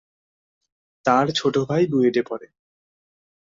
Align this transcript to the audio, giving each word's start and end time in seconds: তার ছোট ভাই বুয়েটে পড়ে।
তার 1.05 1.25
ছোট 1.35 1.55
ভাই 1.69 1.83
বুয়েটে 1.87 2.21
পড়ে। 2.29 2.47